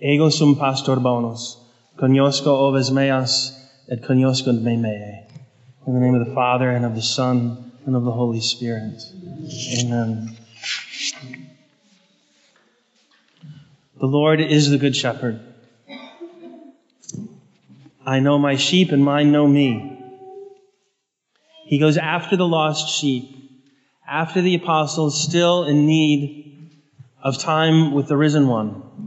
Ego 0.00 0.28
sum 0.28 0.56
pastor 0.56 0.96
bonus, 0.96 1.56
cognosco 1.96 2.48
oves 2.48 2.90
meas, 2.90 3.56
et 3.88 4.02
cognoscunt 4.02 4.60
me 4.60 4.76
mea. 4.76 5.20
In 5.86 5.94
the 5.94 6.00
name 6.00 6.16
of 6.16 6.26
the 6.26 6.34
Father, 6.34 6.70
and 6.70 6.84
of 6.84 6.96
the 6.96 7.02
Son, 7.02 7.72
and 7.86 7.94
of 7.94 8.02
the 8.02 8.10
Holy 8.10 8.40
Spirit. 8.40 9.00
Amen. 9.78 10.36
The 14.00 14.06
Lord 14.06 14.40
is 14.40 14.70
the 14.70 14.78
Good 14.78 14.96
Shepherd. 14.96 15.40
I 18.04 18.18
know 18.18 18.38
my 18.38 18.56
sheep, 18.56 18.90
and 18.90 19.04
mine 19.04 19.30
know 19.30 19.46
me. 19.46 20.00
He 21.66 21.78
goes 21.78 21.96
after 21.96 22.36
the 22.36 22.46
lost 22.46 22.88
sheep, 22.88 23.36
after 24.06 24.42
the 24.42 24.56
apostles 24.56 25.22
still 25.22 25.64
in 25.64 25.86
need 25.86 26.70
of 27.22 27.38
time 27.38 27.94
with 27.94 28.08
the 28.08 28.16
risen 28.16 28.48
one. 28.48 29.03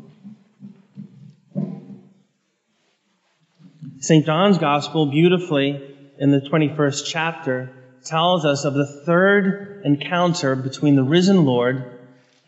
St. 4.08 4.26
John's 4.26 4.58
Gospel 4.58 5.08
beautifully 5.08 5.84
in 6.18 6.32
the 6.32 6.40
21st 6.40 7.06
chapter 7.06 7.74
tells 8.06 8.46
us 8.46 8.64
of 8.64 8.74
the 8.74 9.04
third 9.06 9.82
encounter 9.84 10.56
between 10.56 10.96
the 10.96 11.04
risen 11.04 11.44
Lord 11.44 12.00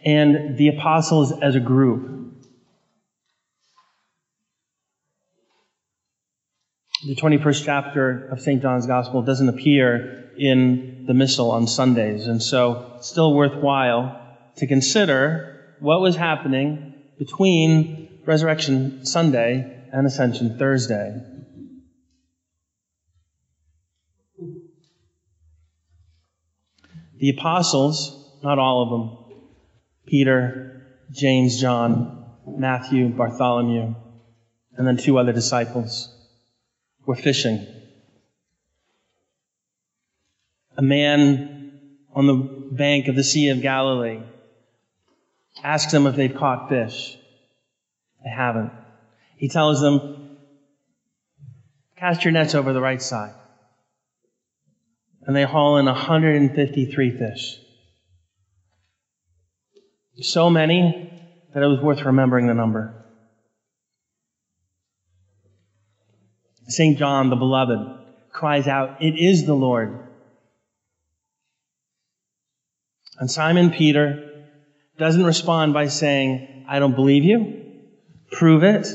and 0.05 0.57
the 0.57 0.69
apostles 0.69 1.33
as 1.41 1.55
a 1.55 1.59
group. 1.59 2.33
The 7.05 7.15
21st 7.15 7.65
chapter 7.65 8.29
of 8.29 8.39
St. 8.39 8.61
John's 8.61 8.87
Gospel 8.87 9.21
doesn't 9.21 9.49
appear 9.49 10.31
in 10.37 11.03
the 11.07 11.13
Missal 11.13 11.51
on 11.51 11.67
Sundays, 11.67 12.27
and 12.27 12.41
so 12.41 12.93
it's 12.99 13.09
still 13.09 13.33
worthwhile 13.33 14.17
to 14.55 14.65
consider 14.65 15.75
what 15.81 15.99
was 15.99 16.15
happening 16.15 16.93
between 17.17 18.21
Resurrection 18.25 19.05
Sunday 19.05 19.89
and 19.91 20.07
Ascension 20.07 20.57
Thursday. 20.57 21.21
The 27.19 27.29
apostles, 27.29 28.39
not 28.41 28.59
all 28.59 28.81
of 28.81 28.89
them, 28.89 29.39
Peter, 30.05 30.87
James, 31.11 31.59
John, 31.59 32.25
Matthew, 32.47 33.09
Bartholomew, 33.09 33.93
and 34.77 34.87
then 34.87 34.95
two 34.95 35.17
other 35.17 35.33
disciples, 35.33 36.15
were 37.05 37.15
fishing. 37.15 37.67
A 40.77 40.81
man 40.81 41.77
on 42.13 42.25
the 42.25 42.35
bank 42.71 43.09
of 43.09 43.15
the 43.15 43.23
Sea 43.23 43.49
of 43.49 43.61
Galilee 43.61 44.21
asks 45.61 45.91
them 45.91 46.07
if 46.07 46.15
they've 46.15 46.33
caught 46.33 46.69
fish. 46.69 47.17
They 48.23 48.29
haven't. 48.29 48.71
He 49.35 49.49
tells 49.49 49.81
them, 49.81 50.37
cast 51.97 52.23
your 52.23 52.31
nets 52.31 52.55
over 52.55 52.71
the 52.71 52.81
right 52.81 53.01
side. 53.01 53.33
And 55.25 55.35
they 55.35 55.43
haul 55.43 55.77
in 55.77 55.85
153 55.85 57.17
fish. 57.17 57.57
So 60.21 60.49
many 60.49 61.11
that 61.53 61.63
it 61.63 61.67
was 61.67 61.79
worth 61.79 62.03
remembering 62.03 62.47
the 62.47 62.53
number. 62.53 62.95
St. 66.67 66.97
John, 66.97 67.29
the 67.29 67.35
beloved, 67.35 67.79
cries 68.31 68.67
out, 68.67 69.01
It 69.01 69.17
is 69.17 69.45
the 69.45 69.55
Lord. 69.55 70.07
And 73.19 73.29
Simon 73.29 73.71
Peter 73.71 74.45
doesn't 74.97 75.23
respond 75.23 75.73
by 75.73 75.87
saying, 75.87 76.65
I 76.67 76.79
don't 76.79 76.95
believe 76.95 77.23
you. 77.23 77.63
Prove 78.31 78.63
it. 78.63 78.87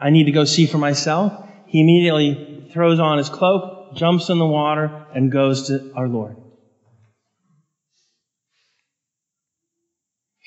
I 0.00 0.10
need 0.10 0.24
to 0.24 0.32
go 0.32 0.44
see 0.44 0.66
for 0.66 0.78
myself. 0.78 1.48
He 1.66 1.80
immediately 1.80 2.68
throws 2.72 2.98
on 2.98 3.18
his 3.18 3.28
cloak, 3.28 3.73
jumps 3.96 4.28
in 4.28 4.38
the 4.38 4.46
water, 4.46 5.06
and 5.14 5.30
goes 5.30 5.68
to 5.68 5.92
our 5.94 6.08
Lord. 6.08 6.36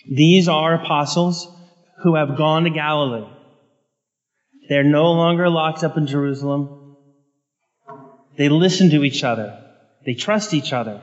These 0.09 0.47
are 0.47 0.75
apostles 0.75 1.47
who 2.03 2.15
have 2.15 2.37
gone 2.37 2.63
to 2.63 2.69
Galilee. 2.69 3.27
They're 4.69 4.83
no 4.83 5.11
longer 5.11 5.49
locked 5.49 5.83
up 5.83 5.97
in 5.97 6.07
Jerusalem. 6.07 6.95
They 8.37 8.49
listen 8.49 8.89
to 8.91 9.03
each 9.03 9.23
other. 9.23 9.63
They 10.05 10.13
trust 10.13 10.53
each 10.53 10.71
other. 10.71 11.01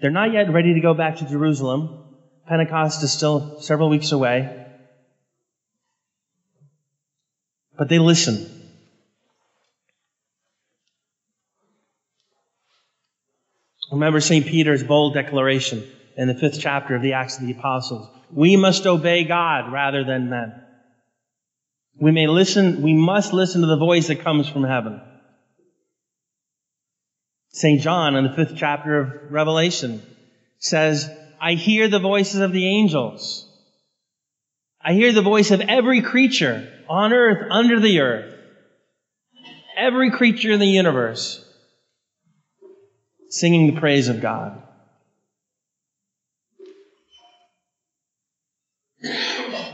They're 0.00 0.10
not 0.10 0.32
yet 0.32 0.50
ready 0.50 0.74
to 0.74 0.80
go 0.80 0.94
back 0.94 1.16
to 1.18 1.28
Jerusalem. 1.28 2.04
Pentecost 2.46 3.02
is 3.02 3.12
still 3.12 3.60
several 3.60 3.88
weeks 3.88 4.12
away. 4.12 4.66
But 7.76 7.88
they 7.88 7.98
listen. 7.98 8.63
Remember 13.92 14.20
St. 14.20 14.46
Peter's 14.46 14.82
bold 14.82 15.14
declaration 15.14 15.84
in 16.16 16.28
the 16.28 16.34
fifth 16.34 16.60
chapter 16.60 16.94
of 16.94 17.02
the 17.02 17.14
Acts 17.14 17.38
of 17.38 17.46
the 17.46 17.52
Apostles. 17.52 18.08
We 18.30 18.56
must 18.56 18.86
obey 18.86 19.24
God 19.24 19.72
rather 19.72 20.04
than 20.04 20.30
men. 20.30 20.54
We 22.00 22.10
may 22.10 22.26
listen, 22.26 22.82
we 22.82 22.94
must 22.94 23.32
listen 23.32 23.60
to 23.60 23.66
the 23.66 23.76
voice 23.76 24.08
that 24.08 24.20
comes 24.20 24.48
from 24.48 24.64
heaven. 24.64 25.00
St. 27.50 27.80
John 27.80 28.16
in 28.16 28.24
the 28.24 28.32
fifth 28.32 28.56
chapter 28.56 28.98
of 28.98 29.32
Revelation 29.32 30.02
says, 30.58 31.08
I 31.40 31.52
hear 31.52 31.88
the 31.88 32.00
voices 32.00 32.40
of 32.40 32.52
the 32.52 32.66
angels. 32.66 33.48
I 34.80 34.92
hear 34.92 35.12
the 35.12 35.22
voice 35.22 35.50
of 35.50 35.60
every 35.60 36.02
creature 36.02 36.68
on 36.88 37.12
earth, 37.12 37.46
under 37.50 37.78
the 37.78 38.00
earth. 38.00 38.34
Every 39.76 40.10
creature 40.10 40.50
in 40.52 40.60
the 40.60 40.66
universe 40.66 41.43
singing 43.34 43.74
the 43.74 43.80
praise 43.80 44.08
of 44.08 44.20
God. 44.20 44.62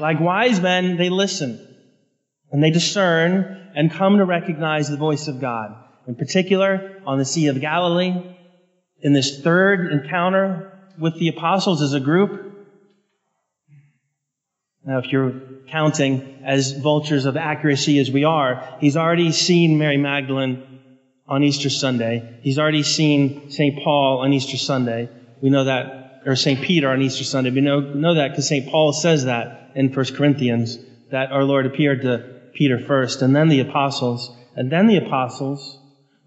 Like 0.00 0.18
wise 0.18 0.60
men, 0.60 0.96
they 0.96 1.10
listen 1.10 1.66
and 2.50 2.62
they 2.62 2.70
discern 2.70 3.70
and 3.76 3.92
come 3.92 4.16
to 4.16 4.24
recognize 4.24 4.88
the 4.88 4.96
voice 4.96 5.28
of 5.28 5.40
God. 5.40 5.76
In 6.06 6.14
particular, 6.14 7.00
on 7.06 7.18
the 7.18 7.24
Sea 7.24 7.48
of 7.48 7.60
Galilee, 7.60 8.14
in 9.02 9.12
this 9.12 9.42
third 9.42 9.92
encounter 9.92 10.72
with 10.98 11.18
the 11.18 11.28
apostles 11.28 11.82
as 11.82 11.92
a 11.92 12.00
group. 12.00 12.46
Now, 14.84 14.98
if 14.98 15.12
you're 15.12 15.34
counting 15.68 16.42
as 16.44 16.72
vultures 16.72 17.26
of 17.26 17.36
accuracy 17.36 17.98
as 17.98 18.10
we 18.10 18.24
are, 18.24 18.76
he's 18.80 18.96
already 18.96 19.32
seen 19.32 19.78
Mary 19.78 19.98
Magdalene 19.98 20.79
on 21.30 21.44
Easter 21.44 21.70
Sunday. 21.70 22.40
He's 22.42 22.58
already 22.58 22.82
seen 22.82 23.50
St. 23.50 23.82
Paul 23.82 24.18
on 24.18 24.32
Easter 24.32 24.56
Sunday. 24.56 25.08
We 25.40 25.48
know 25.48 25.64
that, 25.64 26.22
or 26.26 26.34
St. 26.34 26.60
Peter 26.60 26.90
on 26.90 27.00
Easter 27.00 27.24
Sunday. 27.24 27.50
We 27.50 27.60
know, 27.60 27.80
know 27.80 28.16
that 28.16 28.32
because 28.32 28.48
St. 28.48 28.68
Paul 28.68 28.92
says 28.92 29.24
that 29.24 29.70
in 29.76 29.92
1 29.92 30.06
Corinthians, 30.16 30.76
that 31.10 31.30
our 31.30 31.44
Lord 31.44 31.66
appeared 31.66 32.02
to 32.02 32.40
Peter 32.52 32.80
first, 32.80 33.22
and 33.22 33.34
then 33.34 33.48
the 33.48 33.60
apostles, 33.60 34.36
and 34.56 34.70
then 34.70 34.88
the 34.88 34.96
apostles. 34.96 35.78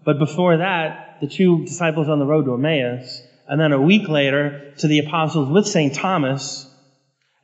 But 0.04 0.18
before 0.18 0.56
that, 0.56 1.18
the 1.20 1.28
two 1.28 1.64
disciples 1.64 2.08
on 2.08 2.18
the 2.18 2.26
road 2.26 2.46
to 2.46 2.54
Emmaus, 2.54 3.22
and 3.46 3.60
then 3.60 3.72
a 3.72 3.80
week 3.80 4.08
later 4.08 4.72
to 4.78 4.88
the 4.88 5.00
apostles 5.00 5.50
with 5.50 5.66
St. 5.66 5.94
Thomas. 5.94 6.66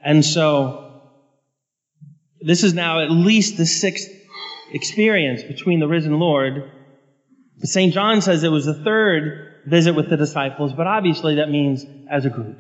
And 0.03 0.25
so, 0.25 1.03
this 2.41 2.65
is 2.65 2.73
now 2.73 3.01
at 3.01 3.11
least 3.11 3.59
the 3.59 3.67
sixth 3.67 4.09
experience 4.73 5.43
between 5.43 5.79
the 5.79 5.89
risen 5.89 6.19
Lord. 6.19 6.71
St. 7.63 7.93
John 7.93 8.23
says 8.23 8.43
it 8.43 8.49
was 8.49 8.67
the 8.67 8.75
third 8.75 9.63
visit 9.67 9.95
with 9.95 10.09
the 10.09 10.17
disciples, 10.17 10.73
but 10.73 10.87
obviously 10.87 11.37
that 11.37 11.51
means 11.51 11.85
as 12.09 12.25
a 12.25 12.31
group. 12.31 12.57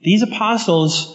These 0.00 0.22
apostles 0.22 1.14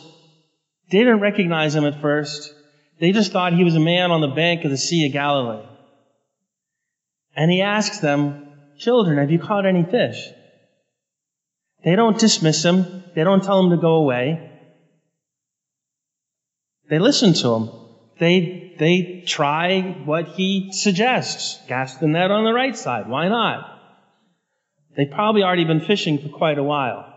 didn't 0.89 1.19
recognize 1.19 1.74
him 1.74 1.86
at 1.86 2.01
first. 2.01 2.54
They 3.00 3.12
just 3.12 3.31
thought 3.31 3.54
he 3.54 3.63
was 3.63 3.75
a 3.75 3.80
man 3.80 4.12
on 4.12 4.22
the 4.22 4.27
bank 4.27 4.66
of 4.66 4.72
the 4.72 4.77
Sea 4.77 5.06
of 5.07 5.13
Galilee. 5.13 5.66
And 7.36 7.50
he 7.50 7.62
asks 7.62 8.00
them, 8.00 8.48
Children, 8.77 9.19
have 9.19 9.31
you 9.31 9.39
caught 9.39 9.66
any 9.66 9.83
fish? 9.83 10.27
They 11.83 11.95
don't 11.95 12.19
dismiss 12.19 12.63
him. 12.63 13.03
They 13.15 13.24
don't 13.24 13.44
tell 13.44 13.59
him 13.63 13.71
to 13.71 13.77
go 13.77 13.95
away. 13.95 14.50
They 16.89 17.00
listen 17.00 17.33
to 17.33 17.53
him. 17.56 17.69
They, 18.19 18.75
they 18.77 19.24
try 19.25 19.81
what 20.06 20.30
he 20.30 20.71
suggests. 20.71 21.59
Cast 21.68 22.00
the 22.00 22.07
net 22.07 22.31
on 22.31 22.45
the 22.45 22.53
right 22.53 22.75
side. 22.75 23.09
Why 23.09 23.27
not? 23.27 23.69
They've 24.95 25.09
probably 25.09 25.44
already 25.44 25.65
been 25.65 25.81
fishing 25.81 26.19
for 26.19 26.30
quite 26.30 26.57
a 26.57 26.63
while. 26.63 27.09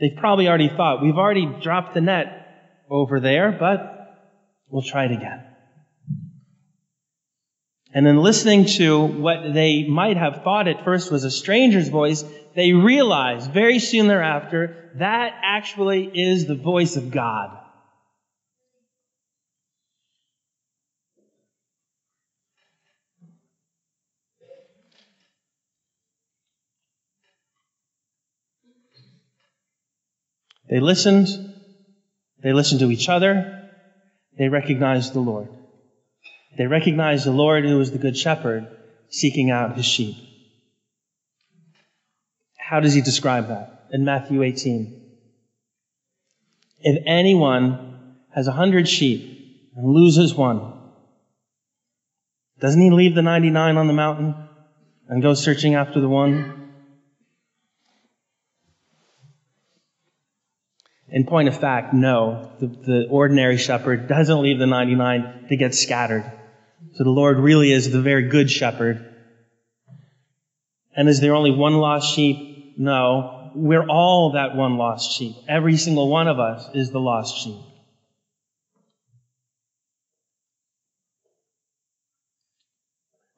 They've 0.00 0.16
probably 0.16 0.48
already 0.48 0.68
thought, 0.68 1.02
we've 1.02 1.18
already 1.18 1.46
dropped 1.62 1.94
the 1.94 2.00
net 2.00 2.48
over 2.90 3.20
there, 3.20 3.52
but 3.52 4.40
we'll 4.68 4.82
try 4.82 5.04
it 5.04 5.12
again. 5.12 5.44
And 7.94 8.04
then 8.04 8.16
listening 8.16 8.64
to 8.78 9.06
what 9.06 9.54
they 9.54 9.84
might 9.84 10.16
have 10.16 10.42
thought 10.42 10.66
at 10.66 10.84
first 10.84 11.12
was 11.12 11.22
a 11.22 11.30
stranger's 11.30 11.88
voice, 11.88 12.24
they 12.56 12.72
realized 12.72 13.52
very 13.52 13.78
soon 13.78 14.08
thereafter 14.08 14.90
that 14.96 15.32
actually 15.42 16.10
is 16.12 16.46
the 16.46 16.56
voice 16.56 16.96
of 16.96 17.12
God. 17.12 17.56
They 30.68 30.80
listened. 30.80 31.28
They 32.42 32.52
listened 32.52 32.80
to 32.80 32.90
each 32.90 33.08
other. 33.08 33.70
They 34.36 34.48
recognized 34.48 35.12
the 35.12 35.20
Lord. 35.20 35.48
They 36.56 36.66
recognized 36.66 37.26
the 37.26 37.32
Lord 37.32 37.64
who 37.64 37.78
was 37.78 37.90
the 37.90 37.98
good 37.98 38.16
shepherd 38.16 38.68
seeking 39.08 39.50
out 39.50 39.76
his 39.76 39.86
sheep. 39.86 40.16
How 42.56 42.80
does 42.80 42.94
he 42.94 43.02
describe 43.02 43.48
that? 43.48 43.86
In 43.90 44.04
Matthew 44.04 44.42
18. 44.42 45.02
If 46.80 47.02
anyone 47.06 48.16
has 48.34 48.46
a 48.46 48.52
hundred 48.52 48.88
sheep 48.88 49.70
and 49.76 49.86
loses 49.86 50.34
one, 50.34 50.72
doesn't 52.60 52.80
he 52.80 52.90
leave 52.90 53.14
the 53.14 53.22
99 53.22 53.76
on 53.76 53.86
the 53.86 53.92
mountain 53.92 54.34
and 55.08 55.22
go 55.22 55.34
searching 55.34 55.74
after 55.74 56.00
the 56.00 56.08
one? 56.08 56.72
In 61.08 61.26
point 61.26 61.48
of 61.48 61.58
fact, 61.58 61.94
no. 61.94 62.50
The, 62.58 62.66
the, 62.66 63.06
ordinary 63.08 63.56
shepherd 63.56 64.08
doesn't 64.08 64.40
leave 64.40 64.58
the 64.58 64.66
99 64.66 65.46
to 65.48 65.56
get 65.56 65.74
scattered. 65.74 66.24
So 66.92 67.04
the 67.04 67.10
Lord 67.10 67.38
really 67.38 67.72
is 67.72 67.90
the 67.90 68.00
very 68.00 68.28
good 68.28 68.50
shepherd. 68.50 69.14
And 70.96 71.08
is 71.08 71.20
there 71.20 71.34
only 71.34 71.50
one 71.50 71.74
lost 71.74 72.14
sheep? 72.14 72.74
No. 72.78 73.50
We're 73.54 73.86
all 73.86 74.32
that 74.32 74.54
one 74.56 74.76
lost 74.76 75.16
sheep. 75.16 75.34
Every 75.48 75.76
single 75.76 76.08
one 76.08 76.28
of 76.28 76.38
us 76.38 76.68
is 76.74 76.90
the 76.90 77.00
lost 77.00 77.36
sheep. 77.36 77.58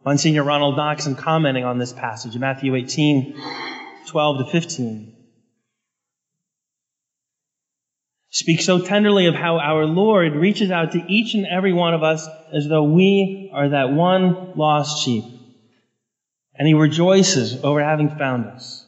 Monsignor 0.05 0.45
Ronald 0.45 0.77
Knox, 0.77 1.07
in 1.07 1.17
commenting 1.17 1.65
on 1.65 1.79
this 1.79 1.93
passage, 1.93 2.35
in 2.35 2.41
Matthew 2.41 2.75
18, 2.77 3.43
12 4.07 4.39
to 4.39 4.53
15, 4.53 5.16
Speak 8.37 8.61
so 8.61 8.79
tenderly 8.85 9.25
of 9.25 9.35
how 9.35 9.59
our 9.59 9.87
Lord 9.87 10.35
reaches 10.35 10.71
out 10.71 10.93
to 10.93 11.03
each 11.11 11.33
and 11.33 11.47
every 11.47 11.73
one 11.73 11.95
of 11.95 12.03
us 12.03 12.29
as 12.53 12.69
though 12.69 12.85
we 12.85 13.49
are 13.51 13.71
that 13.71 13.93
one 13.93 14.53
lost 14.55 15.03
sheep. 15.03 15.25
And 16.55 16.69
he 16.69 16.75
rejoices 16.75 17.65
over 17.65 17.83
having 17.83 18.11
found 18.11 18.45
us. 18.45 18.87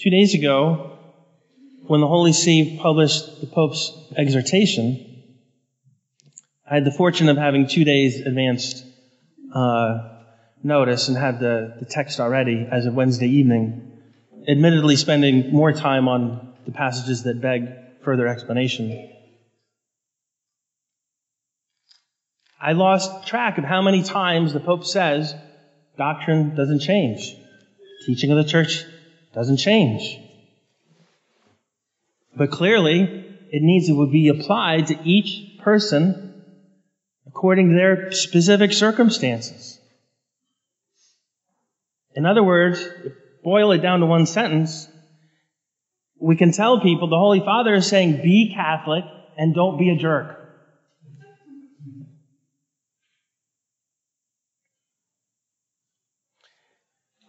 Two 0.00 0.10
days 0.10 0.34
ago, 0.34 0.98
when 1.86 2.00
the 2.00 2.08
Holy 2.08 2.32
See 2.32 2.76
published 2.82 3.40
the 3.40 3.46
Pope's 3.46 3.92
exhortation, 4.16 5.07
I 6.70 6.74
had 6.74 6.84
the 6.84 6.90
fortune 6.90 7.30
of 7.30 7.38
having 7.38 7.66
two 7.66 7.84
days 7.84 8.20
advanced 8.20 8.84
uh, 9.54 10.18
notice 10.62 11.08
and 11.08 11.16
had 11.16 11.40
the, 11.40 11.76
the 11.78 11.86
text 11.86 12.20
already 12.20 12.68
as 12.70 12.84
of 12.84 12.92
Wednesday 12.92 13.28
evening, 13.28 13.90
admittedly 14.46 14.96
spending 14.96 15.50
more 15.50 15.72
time 15.72 16.08
on 16.08 16.52
the 16.66 16.72
passages 16.72 17.22
that 17.22 17.40
beg 17.40 17.68
further 18.04 18.26
explanation. 18.26 19.10
I 22.60 22.72
lost 22.72 23.26
track 23.26 23.56
of 23.56 23.64
how 23.64 23.80
many 23.80 24.02
times 24.02 24.52
the 24.52 24.60
Pope 24.60 24.84
says 24.84 25.34
doctrine 25.96 26.54
doesn't 26.54 26.80
change. 26.80 27.34
Teaching 28.04 28.30
of 28.30 28.36
the 28.36 28.44
church 28.44 28.84
doesn't 29.32 29.56
change. 29.56 30.18
But 32.36 32.50
clearly, 32.50 33.02
it 33.50 33.62
needs 33.62 33.86
to 33.86 34.06
be 34.10 34.28
applied 34.28 34.88
to 34.88 34.98
each 35.02 35.58
person 35.60 36.27
according 37.28 37.68
to 37.68 37.74
their 37.74 38.10
specific 38.12 38.72
circumstances. 38.72 39.78
In 42.14 42.26
other 42.26 42.42
words, 42.42 42.84
boil 43.44 43.72
it 43.72 43.78
down 43.78 44.00
to 44.00 44.06
one 44.06 44.26
sentence, 44.26 44.88
we 46.18 46.36
can 46.36 46.50
tell 46.50 46.80
people 46.80 47.08
the 47.08 47.16
Holy 47.16 47.40
Father 47.40 47.74
is 47.74 47.86
saying, 47.86 48.22
be 48.22 48.52
Catholic 48.52 49.04
and 49.36 49.54
don't 49.54 49.78
be 49.78 49.90
a 49.90 49.96
jerk. 49.96 50.36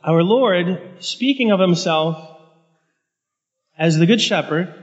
Our 0.03 0.23
Lord, 0.23 1.03
speaking 1.03 1.51
of 1.51 1.59
himself 1.59 2.17
as 3.77 3.97
the 3.97 4.05
Good 4.05 4.21
Shepherd, 4.21 4.73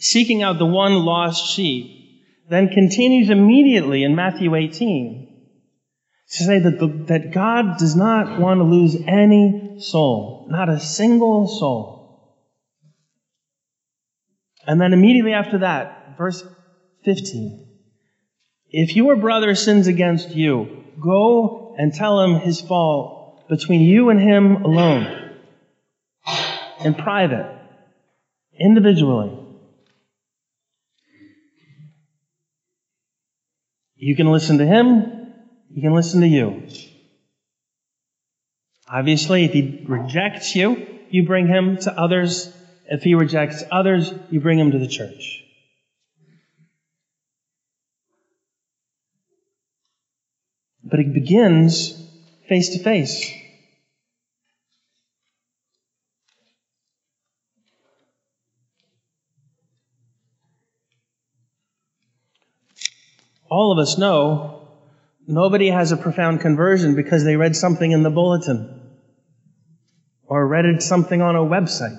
seeking 0.00 0.42
out 0.42 0.58
the 0.58 0.66
one 0.66 0.94
lost 0.94 1.54
sheep, 1.54 1.96
then 2.48 2.68
continues 2.68 3.30
immediately 3.30 4.02
in 4.02 4.16
Matthew 4.16 4.54
18 4.54 5.28
to 6.30 6.44
say 6.44 6.58
that, 6.58 6.78
the, 6.78 6.86
that 7.06 7.32
God 7.32 7.78
does 7.78 7.94
not 7.94 8.40
want 8.40 8.58
to 8.58 8.64
lose 8.64 8.96
any 9.06 9.76
soul, 9.80 10.46
not 10.50 10.68
a 10.68 10.80
single 10.80 11.46
soul. 11.46 12.36
And 14.66 14.80
then 14.80 14.92
immediately 14.92 15.32
after 15.32 15.58
that, 15.58 16.16
verse 16.16 16.42
15. 17.04 17.66
If 18.68 18.96
your 18.96 19.16
brother 19.16 19.54
sins 19.54 19.86
against 19.86 20.30
you, 20.30 20.84
go 21.00 21.74
and 21.76 21.92
tell 21.92 22.20
him 22.20 22.40
his 22.40 22.60
fault 22.60 23.48
between 23.48 23.80
you 23.82 24.10
and 24.10 24.20
him 24.20 24.64
alone, 24.64 25.36
in 26.84 26.94
private, 26.94 27.52
individually. 28.58 29.39
You 34.02 34.16
can 34.16 34.32
listen 34.32 34.58
to 34.58 34.66
him, 34.66 35.34
he 35.74 35.82
can 35.82 35.92
listen 35.92 36.22
to 36.22 36.26
you. 36.26 36.66
Obviously, 38.88 39.44
if 39.44 39.52
he 39.52 39.84
rejects 39.86 40.56
you, 40.56 40.86
you 41.10 41.26
bring 41.26 41.46
him 41.46 41.76
to 41.82 41.92
others. 41.92 42.50
If 42.86 43.02
he 43.02 43.14
rejects 43.14 43.62
others, 43.70 44.10
you 44.30 44.40
bring 44.40 44.58
him 44.58 44.70
to 44.70 44.78
the 44.78 44.88
church. 44.88 45.44
But 50.82 51.00
it 51.00 51.12
begins 51.12 51.92
face 52.48 52.70
to 52.70 52.82
face. 52.82 53.39
All 63.50 63.72
of 63.72 63.78
us 63.78 63.98
know 63.98 64.68
nobody 65.26 65.68
has 65.68 65.92
a 65.92 65.96
profound 65.96 66.40
conversion 66.40 66.94
because 66.94 67.24
they 67.24 67.36
read 67.36 67.56
something 67.56 67.90
in 67.90 68.02
the 68.02 68.10
bulletin 68.10 68.80
or 70.24 70.46
read 70.46 70.80
something 70.80 71.20
on 71.20 71.34
a 71.34 71.40
website. 71.40 71.98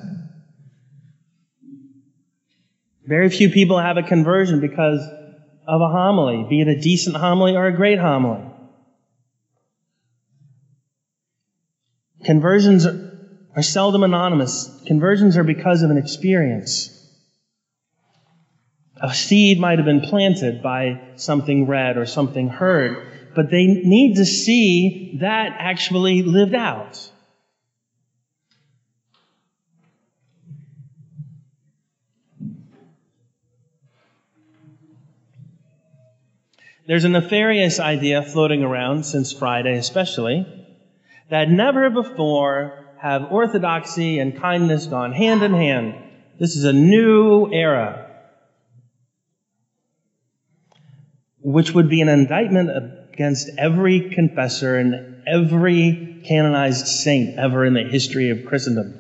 Very 3.06 3.30
few 3.30 3.50
people 3.50 3.78
have 3.78 3.98
a 3.98 4.04
conversion 4.04 4.62
because 4.62 5.02
of 5.68 5.82
a 5.82 5.90
homily, 5.90 6.46
be 6.50 6.62
it 6.62 6.68
a 6.70 6.80
decent 6.80 7.18
homily 7.18 7.56
or 7.56 7.68
a 7.68 7.76
great 7.76 8.00
homily. 8.00 8.42
Conversions 12.24 12.86
are 12.86 13.62
seldom 13.62 14.04
anonymous. 14.04 14.70
Conversions 14.88 15.36
are 15.36 15.44
because 15.44 15.82
of 15.82 15.90
an 15.90 15.98
experience. 15.98 17.01
A 19.04 19.12
seed 19.16 19.60
might 19.60 19.80
have 19.80 19.86
been 19.86 20.02
planted 20.02 20.62
by 20.62 21.02
something 21.16 21.66
read 21.66 21.98
or 21.98 22.06
something 22.06 22.50
heard, 22.50 23.08
but 23.34 23.50
they 23.50 23.66
need 23.66 24.18
to 24.18 24.26
see 24.26 25.18
that 25.22 25.56
actually 25.58 26.22
lived 26.22 26.54
out. 26.54 27.12
There's 36.86 37.04
a 37.04 37.10
nefarious 37.10 37.80
idea 37.80 38.22
floating 38.22 38.64
around 38.64 39.06
since 39.06 39.34
Friday, 39.34 39.78
especially, 39.78 40.46
that 41.30 41.50
never 41.50 41.90
before 41.90 42.86
have 43.00 43.32
orthodoxy 43.32 44.20
and 44.20 44.40
kindness 44.40 44.86
gone 44.86 45.12
hand 45.12 45.42
in 45.42 45.54
hand. 45.54 45.96
This 46.38 46.56
is 46.56 46.66
a 46.66 46.74
new 46.74 47.52
era 47.52 48.11
which 51.44 51.74
would 51.74 51.90
be 51.90 52.02
an 52.02 52.10
indictment 52.10 52.70
against 53.14 53.50
every 53.58 54.10
confessor 54.10 54.78
and 54.78 55.24
every 55.28 56.22
canonized 56.26 56.88
saint 56.88 57.38
ever 57.38 57.66
in 57.66 57.74
the 57.74 57.84
history 57.84 58.30
of 58.30 58.46
Christendom. 58.46 58.98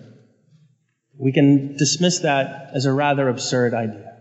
We 1.17 1.31
can 1.31 1.77
dismiss 1.77 2.19
that 2.19 2.71
as 2.73 2.85
a 2.85 2.93
rather 2.93 3.29
absurd 3.29 3.73
idea. 3.73 4.17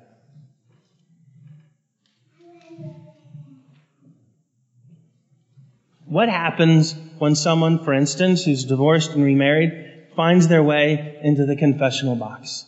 What 6.05 6.29
happens 6.29 6.95
when 7.19 7.35
someone, 7.37 7.85
for 7.85 7.95
instance, 7.95 8.45
who's 8.45 8.65
divorced 8.65 9.13
and 9.13 9.23
remarried, 9.23 10.09
finds 10.17 10.49
their 10.49 10.63
way 10.63 11.21
into 11.23 11.47
the 11.47 11.57
confessional 11.57 12.17
box? 12.17 12.67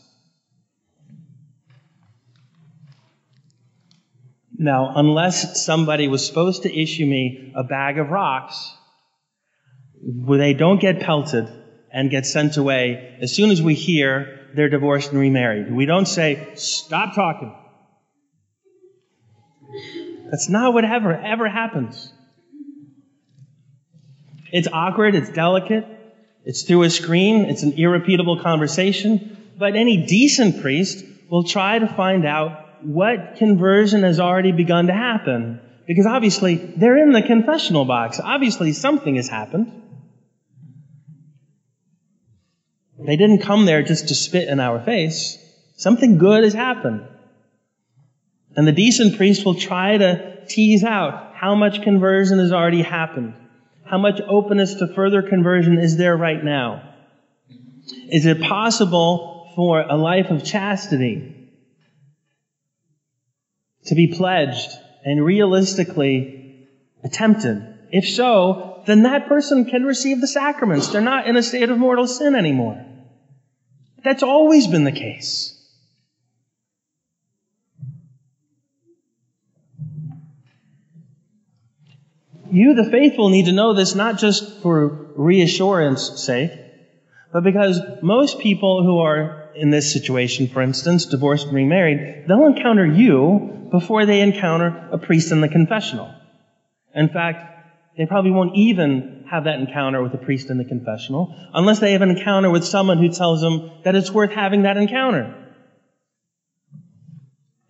Now, 4.63 4.93
unless 4.95 5.65
somebody 5.65 6.07
was 6.07 6.25
supposed 6.25 6.63
to 6.63 6.73
issue 6.73 7.05
me 7.05 7.53
a 7.57 7.65
bag 7.65 7.99
of 7.99 8.11
rocks, 8.11 8.73
where 10.01 10.39
they 10.39 10.55
don't 10.55 10.81
get 10.81 11.01
pelted 11.01 11.49
and 11.93 12.11
get 12.11 12.27
sent 12.27 12.57
away 12.57 13.19
as 13.21 13.35
soon 13.35 13.51
as 13.51 13.61
we 13.61 13.75
hear 13.75 14.39
they're 14.55 14.69
divorced 14.69 15.11
and 15.11 15.21
remarried. 15.21 15.75
We 15.75 15.85
don't 15.85 16.07
say, 16.07 16.53
stop 16.55 17.17
talking. 17.17 17.53
That's 20.31 20.49
not 20.49 20.73
what 20.73 20.85
ever, 20.85 21.13
ever 21.13 21.49
happens. 21.49 22.13
It's 24.53 24.69
awkward, 24.73 25.17
it's 25.17 25.31
delicate, 25.31 25.87
it's 26.45 26.63
through 26.63 26.85
a 26.85 26.91
screen, 26.91 27.47
it's 27.47 27.65
an 27.65 27.73
irrepeatable 27.73 28.39
conversation, 28.41 29.37
but 29.59 29.75
any 29.75 30.07
decent 30.07 30.63
priest 30.63 31.05
will 31.29 31.43
try 31.43 31.81
to 31.81 31.89
find 31.89 32.25
out 32.25 32.63
what 32.85 33.37
conversion 33.37 34.03
has 34.03 34.21
already 34.21 34.53
begun 34.53 34.87
to 34.87 34.93
happen. 34.93 35.61
Because 35.87 36.07
obviously, 36.07 36.57
they're 36.57 37.03
in 37.03 37.13
the 37.13 37.23
confessional 37.23 37.85
box. 37.85 38.21
Obviously, 38.23 38.73
something 38.73 39.17
has 39.17 39.29
happened. 39.29 39.83
They 43.05 43.17
didn't 43.17 43.41
come 43.41 43.67
there 43.67 43.83
just 43.83 44.09
to 44.09 44.15
spit 44.15 44.49
in 44.49 44.61
our 44.61 44.81
face. 44.81 45.39
Something 45.77 46.19
good 46.19 46.45
has 46.45 46.53
happened. 46.53 47.03
And 48.55 48.67
the 48.67 48.73
decent 48.73 49.17
priest 49.17 49.45
will 49.45 49.57
try 49.57 49.99
to 49.99 50.47
tease 50.47 50.85
out 50.85 51.35
how 51.35 51.55
much 51.55 51.83
conversion 51.83 52.39
has 52.39 52.53
already 52.53 52.83
happened. 52.83 53.35
How 53.85 53.99
much 53.99 54.21
openness 54.21 54.77
to 54.77 54.87
further 54.87 55.23
conversion 55.23 55.79
is 55.79 55.97
there 55.97 56.17
right 56.17 56.43
now? 56.43 56.95
Is 58.09 58.27
it 58.27 58.41
possible 58.41 59.53
for 59.57 59.81
a 59.81 59.97
life 59.97 60.31
of 60.31 60.45
chastity 60.45 61.42
to 63.87 63.95
be 63.95 64.09
pledged 64.09 64.71
and 65.05 65.25
realistically 65.25 66.69
attempted? 67.03 67.69
If 67.91 68.09
so, 68.09 68.83
then 68.87 69.03
that 69.03 69.29
person 69.29 69.65
can 69.65 69.85
receive 69.85 70.21
the 70.21 70.27
sacraments. 70.27 70.89
They're 70.89 71.01
not 71.01 71.27
in 71.27 71.37
a 71.37 71.43
state 71.43 71.71
of 71.71 71.79
mortal 71.79 72.07
sin 72.07 72.35
anymore. 72.35 72.85
That's 74.03 74.23
always 74.23 74.67
been 74.67 74.85
the 74.85 74.93
case. 74.93 75.59
You, 82.51 82.75
the 82.75 82.91
faithful, 82.91 83.31
need 83.31 83.47
to 83.47 83.53
know 83.53 83.73
this 83.73 83.95
not 83.95 84.19
just 84.19 84.61
for 84.61 84.87
reassurance 85.17 86.23
sake, 86.23 86.53
but 87.33 87.45
because 87.45 87.81
most 88.03 88.41
people 88.41 88.85
who 88.85 88.99
are 88.99 89.49
in 89.55 89.71
this 89.71 89.91
situation, 89.93 90.49
for 90.49 90.61
instance, 90.61 91.07
divorced 91.07 91.47
and 91.47 91.57
remarried, 91.57 92.25
they'll 92.29 92.47
encounter 92.47 92.85
you 92.85 93.62
before 93.73 94.07
they 94.07 94.21
encounter 94.21 94.89
a 94.93 94.99
priest 94.99 95.33
in 95.33 95.41
the 95.41 95.49
confessional. 95.49 96.15
In 96.95 97.09
fact, 97.09 97.97
they 97.97 98.07
probably 98.07 98.31
won't 98.31 98.55
even 98.55 99.25
have 99.29 99.45
that 99.45 99.59
encounter 99.59 100.03
with 100.03 100.13
a 100.15 100.19
priest 100.19 100.51
in 100.51 100.59
the 100.59 100.65
confessional 100.65 101.35
unless 101.55 101.81
they 101.81 101.93
have 101.93 102.03
an 102.03 102.11
encounter 102.11 102.51
with 102.51 102.65
someone 102.65 102.99
who 102.99 103.09
tells 103.09 103.41
them 103.41 103.71
that 103.85 103.95
it's 103.95 104.11
worth 104.11 104.31
having 104.31 104.63
that 104.63 104.77
encounter. 104.77 105.35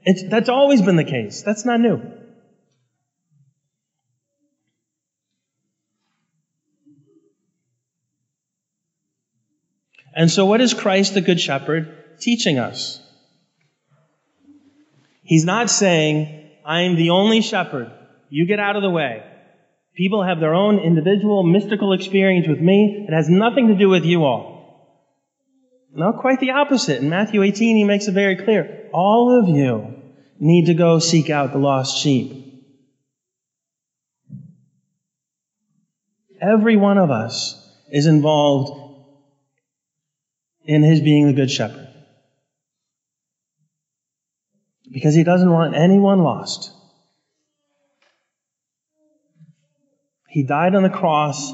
It's, 0.05 0.29
that's 0.29 0.49
always 0.49 0.83
been 0.83 0.97
the 0.97 1.05
case. 1.05 1.43
That's 1.43 1.65
not 1.65 1.81
new. 1.81 2.03
And 10.15 10.31
so, 10.31 10.47
what 10.47 10.61
is 10.61 10.75
Christ 10.75 11.15
the 11.15 11.21
Good 11.21 11.41
Shepherd 11.41 12.21
teaching 12.21 12.59
us? 12.59 13.02
He's 15.33 15.47
not 15.47 15.71
saying, 15.71 16.51
I 16.63 16.83
am 16.83 16.95
the 16.95 17.09
only 17.09 17.41
shepherd. 17.41 17.91
You 18.29 18.47
get 18.47 18.61
out 18.61 18.77
of 18.77 18.83
the 18.83 18.91
way. 18.91 19.23
People 19.97 20.23
have 20.23 20.41
their 20.41 20.53
own 20.53 20.79
individual 20.79 21.43
mystical 21.43 21.95
experience 21.95 22.47
with 22.47 22.61
me. 22.61 23.07
It 23.09 23.15
has 23.15 23.31
nothing 23.31 23.69
to 23.69 23.75
do 23.75 23.89
with 23.89 24.05
you 24.05 24.25
all. 24.25 25.09
No, 25.95 26.13
quite 26.13 26.39
the 26.39 26.51
opposite. 26.51 27.01
In 27.01 27.09
Matthew 27.09 27.43
18, 27.43 27.77
he 27.77 27.85
makes 27.85 28.09
it 28.09 28.13
very 28.13 28.45
clear. 28.45 28.91
All 28.93 29.41
of 29.41 29.49
you 29.49 29.95
need 30.39 30.67
to 30.67 30.75
go 30.75 30.99
seek 30.99 31.31
out 31.31 31.53
the 31.53 31.59
lost 31.59 31.97
sheep. 32.03 32.71
Every 36.43 36.77
one 36.77 36.99
of 36.99 37.11
us 37.11 37.59
is 37.91 38.05
involved 38.05 39.07
in 40.67 40.83
his 40.83 41.01
being 41.01 41.29
the 41.29 41.33
good 41.33 41.51
shepherd 41.51 41.82
because 44.93 45.15
he 45.15 45.25
doesn't 45.25 45.51
want 45.51 45.75
anyone 45.75 46.21
lost. 46.23 46.71
He 50.29 50.45
died 50.45 50.75
on 50.75 50.83
the 50.83 50.91
cross, 50.91 51.53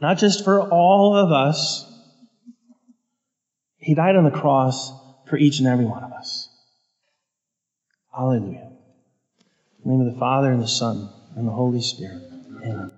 not 0.00 0.18
just 0.18 0.44
for 0.44 0.62
all 0.70 1.16
of 1.16 1.32
us, 1.32 1.84
he 3.78 3.94
died 3.94 4.16
on 4.16 4.24
the 4.24 4.30
cross 4.30 4.92
for 5.28 5.36
each 5.36 5.60
and 5.60 5.68
every 5.68 5.84
one 5.84 6.02
of 6.02 6.12
us. 6.12 6.48
Hallelujah. 8.14 8.72
In 9.84 9.90
the 9.90 9.90
name 9.90 10.06
of 10.06 10.12
the 10.12 10.18
Father 10.18 10.50
and 10.50 10.62
the 10.62 10.68
Son 10.68 11.08
and 11.36 11.46
the 11.46 11.52
Holy 11.52 11.80
Spirit. 11.80 12.22
Amen. 12.62 12.97